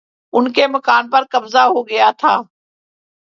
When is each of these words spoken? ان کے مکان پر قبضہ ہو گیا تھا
ان 0.33 0.51
کے 0.51 0.67
مکان 0.67 1.09
پر 1.09 1.23
قبضہ 1.31 1.63
ہو 1.67 1.87
گیا 1.89 2.09
تھا 2.17 2.35